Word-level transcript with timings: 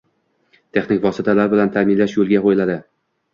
Texnik 0.77 1.03
vositalar 1.03 1.51
bilan 1.51 1.69
taʼminlash 1.77 2.17
yoʻlga 2.23 2.43
qoʻyiladi 2.47 2.81